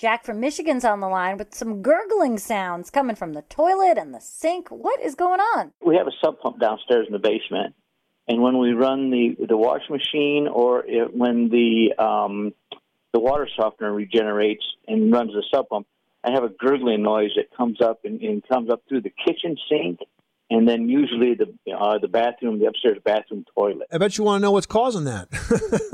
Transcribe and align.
Jack 0.00 0.24
from 0.24 0.40
Michigan's 0.40 0.86
on 0.86 1.00
the 1.00 1.08
line 1.08 1.36
with 1.36 1.54
some 1.54 1.82
gurgling 1.82 2.38
sounds 2.38 2.88
coming 2.88 3.14
from 3.14 3.34
the 3.34 3.42
toilet 3.42 3.98
and 3.98 4.14
the 4.14 4.20
sink. 4.20 4.70
What 4.70 4.98
is 5.02 5.14
going 5.14 5.40
on? 5.40 5.72
We 5.84 5.94
have 5.96 6.06
a 6.06 6.24
sub 6.24 6.40
pump 6.40 6.58
downstairs 6.58 7.06
in 7.06 7.12
the 7.12 7.18
basement, 7.18 7.74
and 8.26 8.40
when 8.40 8.56
we 8.56 8.72
run 8.72 9.10
the 9.10 9.36
the 9.46 9.58
wash 9.58 9.82
machine 9.90 10.48
or 10.50 10.86
it, 10.86 11.14
when 11.14 11.50
the 11.50 12.02
um, 12.02 12.54
the 13.12 13.20
water 13.20 13.46
softener 13.54 13.92
regenerates 13.92 14.64
and 14.88 15.12
runs 15.12 15.32
the 15.32 15.44
sub 15.52 15.68
pump, 15.68 15.86
I 16.24 16.30
have 16.30 16.44
a 16.44 16.48
gurgling 16.48 17.02
noise 17.02 17.32
that 17.36 17.54
comes 17.54 17.82
up 17.82 18.00
and, 18.04 18.22
and 18.22 18.42
comes 18.48 18.70
up 18.70 18.82
through 18.88 19.02
the 19.02 19.12
kitchen 19.26 19.58
sink 19.68 19.98
and 20.50 20.68
then 20.68 20.88
usually 20.88 21.34
the 21.34 21.54
uh, 21.72 21.98
the 21.98 22.08
bathroom, 22.08 22.58
the 22.58 22.66
upstairs 22.66 22.98
bathroom 23.04 23.44
toilet. 23.56 23.86
I 23.92 23.98
bet 23.98 24.18
you 24.18 24.24
want 24.24 24.40
to 24.40 24.42
know 24.42 24.50
what's 24.52 24.66
causing 24.66 25.04
that. 25.04 25.28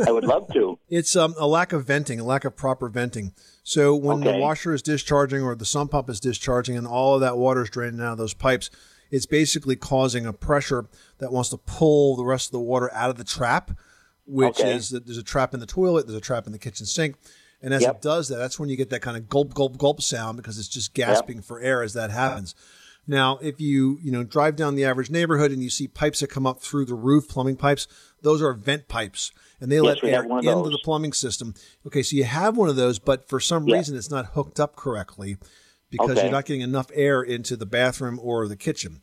I 0.06 0.12
would 0.12 0.24
love 0.24 0.48
to. 0.54 0.78
It's 0.88 1.16
um, 1.16 1.34
a 1.38 1.46
lack 1.48 1.72
of 1.72 1.84
venting, 1.84 2.20
a 2.20 2.24
lack 2.24 2.44
of 2.44 2.54
proper 2.56 2.88
venting. 2.88 3.32
So 3.64 3.94
when 3.96 4.18
Okay. 4.22 4.32
the 4.32 4.38
washer 4.38 4.72
is 4.72 4.82
discharging 4.82 5.42
or 5.42 5.54
the 5.56 5.64
sump 5.64 5.90
pump 5.90 6.08
is 6.08 6.20
discharging 6.20 6.76
and 6.76 6.86
all 6.86 7.16
of 7.16 7.20
that 7.22 7.36
water 7.36 7.62
is 7.62 7.70
draining 7.70 8.00
out 8.00 8.12
of 8.12 8.18
those 8.18 8.34
pipes, 8.34 8.70
it's 9.10 9.26
basically 9.26 9.74
causing 9.76 10.24
a 10.26 10.32
pressure 10.32 10.86
that 11.18 11.32
wants 11.32 11.50
to 11.50 11.56
pull 11.58 12.14
the 12.16 12.24
rest 12.24 12.48
of 12.48 12.52
the 12.52 12.60
water 12.60 12.92
out 12.94 13.10
of 13.10 13.16
the 13.16 13.24
trap, 13.24 13.72
which 14.26 14.60
Okay. 14.60 14.72
is 14.74 14.90
that 14.90 15.06
there's 15.06 15.18
a 15.18 15.22
trap 15.24 15.52
in 15.54 15.58
the 15.60 15.66
toilet, 15.66 16.06
there's 16.06 16.16
a 16.16 16.20
trap 16.20 16.46
in 16.46 16.52
the 16.52 16.58
kitchen 16.58 16.86
sink. 16.86 17.16
And 17.60 17.74
as 17.74 17.82
Yep. 17.82 17.96
it 17.96 18.02
does 18.02 18.28
that, 18.28 18.36
that's 18.36 18.60
when 18.60 18.68
you 18.68 18.76
get 18.76 18.90
that 18.90 19.00
kind 19.02 19.16
of 19.16 19.28
gulp, 19.28 19.54
gulp, 19.54 19.76
gulp 19.76 20.00
sound 20.02 20.36
because 20.36 20.56
it's 20.58 20.68
just 20.68 20.94
gasping 20.94 21.42
for 21.42 21.58
air 21.60 21.82
as 21.82 21.94
that 21.94 22.10
happens. 22.12 22.54
Now, 23.06 23.38
if 23.40 23.60
you 23.60 23.98
you 24.02 24.10
know 24.10 24.24
drive 24.24 24.56
down 24.56 24.74
the 24.74 24.84
average 24.84 25.10
neighborhood 25.10 25.52
and 25.52 25.62
you 25.62 25.70
see 25.70 25.86
pipes 25.88 26.20
that 26.20 26.28
come 26.28 26.46
up 26.46 26.60
through 26.60 26.86
the 26.86 26.94
roof, 26.94 27.28
plumbing 27.28 27.56
pipes, 27.56 27.86
those 28.22 28.42
are 28.42 28.52
vent 28.52 28.88
pipes, 28.88 29.32
and 29.60 29.70
they 29.70 29.80
let 29.80 30.02
air 30.02 30.22
have 30.22 30.26
one 30.26 30.38
of 30.40 30.44
into 30.44 30.62
those. 30.64 30.72
the 30.72 30.78
plumbing 30.78 31.12
system. 31.12 31.54
Okay, 31.86 32.02
so 32.02 32.16
you 32.16 32.24
have 32.24 32.56
one 32.56 32.68
of 32.68 32.76
those, 32.76 32.98
but 32.98 33.28
for 33.28 33.38
some 33.38 33.66
Yeah. 33.66 33.76
reason 33.76 33.96
it's 33.96 34.10
not 34.10 34.32
hooked 34.34 34.58
up 34.58 34.74
correctly 34.76 35.36
because 35.90 36.18
Okay. 36.18 36.22
you're 36.22 36.32
not 36.32 36.46
getting 36.46 36.62
enough 36.62 36.90
air 36.94 37.22
into 37.22 37.56
the 37.56 37.66
bathroom 37.66 38.18
or 38.20 38.48
the 38.48 38.56
kitchen. 38.56 39.00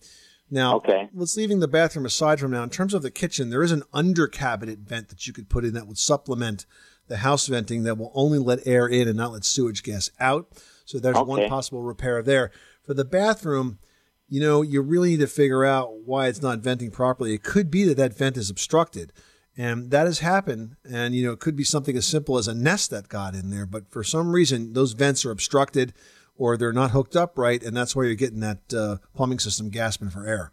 Now, 0.52 0.76
Okay. 0.76 1.09
let's 1.14 1.38
leaving 1.38 1.59
the 1.62 1.68
bathroom 1.70 2.06
aside 2.06 2.40
from 2.40 2.52
now. 2.52 2.62
In 2.64 2.70
terms 2.70 2.94
of 2.94 3.02
the 3.02 3.09
kitchen, 3.09 3.50
there 3.50 3.64
is 3.64 3.72
an 3.72 3.84
under 3.94 4.28
cabinet 4.28 4.80
vent 4.80 5.08
that 5.09 5.26
you 5.26 5.31
could 5.34 5.50
put 5.50 5.64
in 5.64 5.74
that 5.74 5.88
would 5.88 5.98
supplement 5.98 6.66
the 7.08 7.18
house 7.18 7.48
venting 7.48 7.84
that 7.84 7.98
will 7.98 8.12
only 8.14 8.38
let 8.38 8.68
air 8.68 8.86
in 8.88 9.08
and 9.08 9.18
not 9.18 9.31
let 9.31 9.46
sewage 9.46 9.81
gas 9.81 10.09
out. 10.20 10.62
So 10.86 11.00
there's 11.00 11.18
one 11.22 11.48
possible 11.48 11.81
repair 11.81 12.22
there. 12.22 12.52
For 12.86 12.94
the 12.94 13.06
bathroom, 13.06 13.80
you 14.27 14.39
know, 14.39 14.61
you 14.61 14.81
really 14.81 15.11
need 15.11 15.19
to 15.19 15.27
figure 15.27 15.66
out 15.66 15.93
why 16.05 16.27
it's 16.27 16.41
not 16.41 16.59
venting 16.59 16.91
properly. 16.91 17.33
It 17.33 17.43
could 17.43 17.69
be 17.69 17.83
that 17.85 17.97
that 17.97 18.17
vent 18.17 18.38
is 18.38 18.49
obstructed. 18.49 19.13
And 19.55 19.91
that 19.91 20.07
has 20.07 20.19
happened. 20.19 20.75
And, 20.89 21.13
you 21.13 21.25
know, 21.25 21.31
it 21.31 21.39
could 21.39 21.55
be 21.55 21.63
something 21.63 21.95
as 21.95 22.07
simple 22.07 22.38
as 22.38 22.47
a 22.47 22.55
nest 22.55 22.89
that 22.89 23.09
got 23.09 23.35
in 23.35 23.51
there. 23.51 23.67
But 23.67 23.91
for 23.91 24.03
some 24.03 24.31
reason, 24.31 24.73
those 24.73 24.94
vents 24.94 25.25
are 25.25 25.31
obstructed 25.31 25.94
or 26.35 26.57
they're 26.57 26.73
not 26.73 26.91
hooked 26.91 27.16
up 27.16 27.38
right. 27.38 27.61
And 27.61 27.77
that's 27.77 27.95
why 27.95 28.05
you're 28.05 28.16
getting 28.16 28.39
that 28.39 28.73
uh, 28.73 28.97
plumbing 29.13 29.39
system 29.39 29.69
gasping 29.69 30.09
for 30.09 30.27
air. 30.27 30.51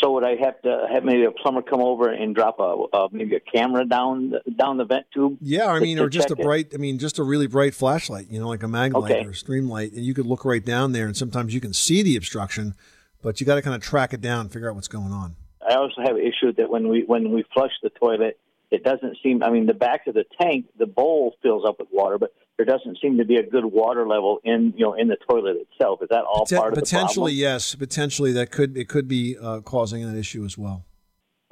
So 0.00 0.12
would 0.12 0.24
I 0.24 0.34
have 0.36 0.60
to 0.62 0.86
have 0.92 1.04
maybe 1.04 1.24
a 1.24 1.30
plumber 1.30 1.62
come 1.62 1.80
over 1.80 2.10
and 2.10 2.34
drop 2.34 2.58
a 2.58 2.84
uh, 2.92 3.08
maybe 3.12 3.36
a 3.36 3.40
camera 3.40 3.86
down 3.86 4.30
the, 4.30 4.50
down 4.50 4.76
the 4.76 4.84
vent 4.84 5.06
tube? 5.14 5.38
Yeah, 5.40 5.68
I 5.68 5.78
mean, 5.78 5.98
or 5.98 6.08
just 6.08 6.30
a 6.30 6.34
it? 6.34 6.42
bright, 6.42 6.72
I 6.74 6.76
mean, 6.76 6.98
just 6.98 7.18
a 7.18 7.22
really 7.22 7.46
bright 7.46 7.74
flashlight, 7.74 8.26
you 8.28 8.40
know, 8.40 8.48
like 8.48 8.62
a 8.62 8.66
Maglite 8.66 9.10
Okay. 9.10 9.24
or 9.24 9.30
a 9.30 9.32
Streamlight. 9.32 9.94
And 9.96 10.04
you 10.04 10.12
could 10.12 10.26
look 10.26 10.44
right 10.44 10.64
down 10.64 10.92
there. 10.92 11.06
And 11.06 11.16
sometimes 11.16 11.54
you 11.54 11.60
can 11.60 11.72
see 11.72 12.02
the 12.02 12.16
obstruction, 12.16 12.74
but 13.22 13.40
you 13.40 13.46
got 13.46 13.54
to 13.54 13.62
kind 13.62 13.76
of 13.76 13.80
track 13.80 14.12
it 14.12 14.20
down 14.20 14.40
and 14.40 14.52
figure 14.52 14.68
out 14.68 14.74
what's 14.74 14.88
going 14.88 15.12
on. 15.12 15.36
I 15.66 15.74
also 15.76 16.00
have 16.04 16.16
an 16.16 16.22
issue 16.22 16.52
that 16.58 16.68
when 16.68 16.88
we 16.88 17.04
when 17.06 17.32
we 17.32 17.44
flush 17.54 17.72
the 17.82 17.90
toilet, 17.90 18.38
it 18.76 18.84
doesn't 18.84 19.18
seem. 19.22 19.42
I 19.42 19.50
mean, 19.50 19.66
the 19.66 19.74
back 19.74 20.06
of 20.06 20.14
the 20.14 20.24
tank, 20.40 20.66
the 20.78 20.86
bowl 20.86 21.34
fills 21.42 21.64
up 21.68 21.78
with 21.78 21.88
water, 21.92 22.16
but 22.18 22.32
there 22.56 22.64
doesn't 22.66 22.98
seem 23.02 23.18
to 23.18 23.24
be 23.24 23.36
a 23.36 23.42
good 23.42 23.64
water 23.64 24.06
level 24.08 24.38
in 24.44 24.72
you 24.76 24.84
know 24.86 24.94
in 24.94 25.08
the 25.08 25.16
toilet 25.28 25.56
itself. 25.70 26.00
Is 26.02 26.08
that 26.10 26.24
all 26.24 26.46
Poten- 26.46 26.56
part 26.56 26.72
of 26.72 26.76
the 26.76 26.80
potentially, 26.82 27.32
problem? 27.32 27.52
yes. 27.52 27.74
Potentially, 27.74 28.32
that 28.32 28.50
could 28.50 28.76
it 28.76 28.88
could 28.88 29.08
be 29.08 29.36
uh, 29.40 29.60
causing 29.60 30.06
that 30.10 30.16
issue 30.18 30.44
as 30.44 30.56
well. 30.56 30.85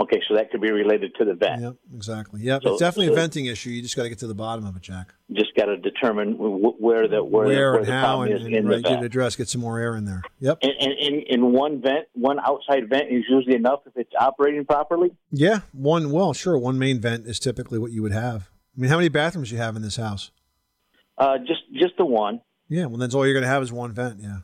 Okay, 0.01 0.21
so 0.29 0.35
that 0.35 0.51
could 0.51 0.61
be 0.61 0.73
related 0.73 1.15
to 1.19 1.25
the 1.25 1.35
vent. 1.35 1.63
Yep, 1.63 1.77
exactly. 1.95 2.41
Yep, 2.43 2.63
So- 2.65 2.73
it's 2.73 2.81
definitely 2.81 3.13
a 3.13 3.17
venting 3.17 3.47
issue. 3.47 3.71
You 3.71 3.81
just 3.81 3.95
got 3.95 4.03
to 4.03 4.09
get 4.09 4.19
to 4.19 4.27
the 4.27 4.35
bottom 4.35 4.67
of 4.67 4.75
it, 4.75 4.83
Jack. 4.83 5.15
Just 5.33 5.55
got 5.57 5.67
to 5.67 5.77
determine 5.77 6.33
where 6.33 7.07
the 7.07 7.23
where, 7.23 7.47
Where 7.47 7.73
where 7.73 7.81
and 7.81 7.87
how, 7.87 8.23
and, 8.23 8.35
is 8.35 8.45
and 8.45 8.57
in 8.57 8.67
right, 8.67 8.83
the 8.83 8.89
get 8.89 9.05
addressed. 9.05 9.39
Get 9.39 9.49
some 9.49 9.61
more 9.61 9.79
air 9.79 9.95
in 9.95 10.05
there. 10.05 10.23
Yep. 10.41 10.59
And, 10.63 10.73
and, 10.81 10.93
and, 10.93 11.25
and 11.31 11.53
one 11.53 11.81
vent, 11.81 12.09
one 12.15 12.41
outside 12.41 12.89
vent 12.89 13.05
is 13.09 13.23
usually 13.29 13.55
enough 13.55 13.83
if 13.87 13.93
it's 13.97 14.11
operating 14.19 14.65
properly. 14.65 15.11
Yeah, 15.31 15.61
one. 15.73 16.11
Well, 16.11 16.33
sure. 16.33 16.59
One 16.59 16.77
main 16.77 17.01
vent 17.01 17.29
is 17.29 17.39
typically 17.39 17.79
what 17.79 17.93
you 17.93 18.03
would 18.03 18.13
have. 18.13 18.51
I 18.77 18.81
mean, 18.81 18.91
how 18.91 18.97
many 18.97 19.09
bathrooms 19.09 19.51
do 19.51 19.55
you 19.55 19.61
have 19.61 19.77
in 19.77 19.83
this 19.83 19.97
house? 19.97 20.33
Uh, 21.17 21.39
just 21.39 21.63
just 21.73 21.97
the 21.99 22.05
one. 22.05 22.41
Yeah, 22.69 22.87
well, 22.87 22.97
that's 22.99 23.15
all 23.15 23.25
you're 23.25 23.35
going 23.35 23.45
to 23.45 23.49
have 23.49 23.63
is 23.63 23.71
one 23.73 23.93
vent. 23.93 24.19
Yeah. 24.21 24.39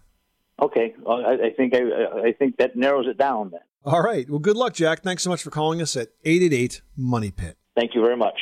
Okay, 0.61 0.95
well, 1.01 1.25
I, 1.25 1.47
I 1.47 1.51
think 1.57 1.75
I, 1.75 2.29
I 2.29 2.33
think 2.33 2.57
that 2.59 2.77
narrows 2.77 3.07
it 3.07 3.17
down. 3.17 3.51
Then. 3.51 3.61
All 3.85 4.03
right. 4.03 4.29
Well, 4.29 4.39
good 4.39 4.57
luck, 4.57 4.75
Jack. 4.75 5.03
Thanks 5.03 5.23
so 5.23 5.31
much 5.31 5.43
for 5.43 5.51
calling 5.51 5.81
us 5.81 5.97
at 5.97 6.09
888 6.25 6.83
Money 6.97 7.31
Pit. 7.31 7.57
Thank 7.75 7.95
you 7.95 8.03
very 8.03 8.17
much. 8.17 8.41